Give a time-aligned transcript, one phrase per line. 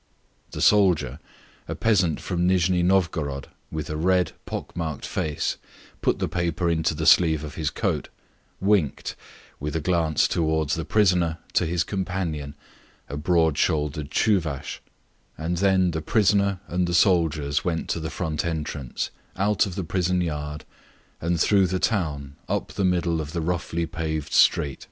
[0.49, 1.19] The soldier,
[1.67, 5.57] a peasant from Nijni Novgorod, with a red, pock marked face,
[6.01, 8.09] put the paper into the sleeve of his coat,
[8.59, 9.15] winked
[9.53, 10.45] to
[11.65, 12.55] his companion,
[13.09, 14.79] a broad shouldered Tchouvash,
[15.37, 19.83] and then the prisoner and the soldiers went to the front entrance, out of the
[19.83, 20.65] prison yard,
[21.21, 24.79] and through the town up the middle of the roughly paved street.